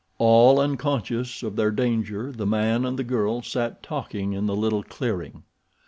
All 0.17 0.59
unconscious 0.59 1.43
of 1.43 1.55
their 1.55 1.69
danger 1.69 2.31
the 2.31 2.47
man 2.47 2.85
and 2.87 2.97
the 2.97 3.03
girl 3.03 3.43
sat 3.43 3.83
talking 3.83 4.33
in 4.33 4.47
the 4.47 4.55
little 4.55 4.81
clearing. 4.81 5.43